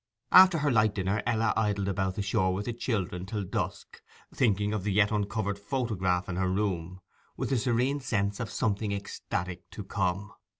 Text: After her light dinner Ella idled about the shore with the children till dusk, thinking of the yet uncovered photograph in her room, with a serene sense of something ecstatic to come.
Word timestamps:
After 0.31 0.57
her 0.57 0.71
light 0.71 0.95
dinner 0.95 1.21
Ella 1.27 1.53
idled 1.55 1.87
about 1.87 2.15
the 2.15 2.23
shore 2.23 2.55
with 2.55 2.65
the 2.65 2.73
children 2.73 3.27
till 3.27 3.43
dusk, 3.43 4.01
thinking 4.33 4.73
of 4.73 4.83
the 4.83 4.91
yet 4.91 5.11
uncovered 5.11 5.59
photograph 5.59 6.27
in 6.27 6.37
her 6.37 6.49
room, 6.49 7.01
with 7.37 7.51
a 7.51 7.57
serene 7.59 7.99
sense 7.99 8.39
of 8.39 8.49
something 8.49 8.91
ecstatic 8.93 9.69
to 9.69 9.83
come. 9.83 10.33